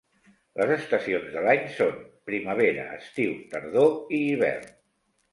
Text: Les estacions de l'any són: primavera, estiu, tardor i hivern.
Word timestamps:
Les 0.59 0.71
estacions 0.75 1.25
de 1.33 1.41
l'any 1.47 1.67
són: 1.75 1.99
primavera, 2.29 2.85
estiu, 3.01 3.35
tardor 3.51 3.93
i 4.21 4.23
hivern. 4.31 4.73